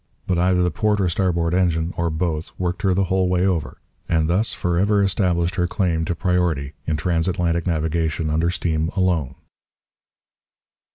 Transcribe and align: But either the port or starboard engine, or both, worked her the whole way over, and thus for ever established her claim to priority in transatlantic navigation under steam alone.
But 0.25 0.39
either 0.39 0.63
the 0.63 0.71
port 0.71 0.99
or 0.99 1.07
starboard 1.07 1.53
engine, 1.53 1.93
or 1.95 2.09
both, 2.09 2.53
worked 2.57 2.81
her 2.81 2.91
the 2.95 3.03
whole 3.03 3.29
way 3.29 3.45
over, 3.45 3.77
and 4.09 4.27
thus 4.27 4.51
for 4.51 4.79
ever 4.79 5.03
established 5.03 5.53
her 5.57 5.67
claim 5.67 6.05
to 6.05 6.15
priority 6.15 6.73
in 6.87 6.97
transatlantic 6.97 7.67
navigation 7.67 8.31
under 8.31 8.49
steam 8.49 8.89
alone. 8.95 9.35